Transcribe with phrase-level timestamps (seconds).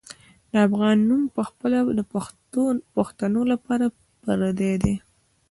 [0.51, 2.01] د افغان نوم پخپله د
[2.95, 3.85] پښتنو لپاره
[4.23, 4.95] پردی دی.